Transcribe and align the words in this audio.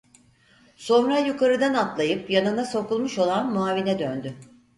Sonra 0.75 1.19
yukarıdan 1.19 1.73
atlayıp 1.73 2.29
yanına 2.29 2.65
sokulmuş 2.65 3.19
olan 3.19 3.53
muavine 3.53 3.99
döndü: 3.99 4.35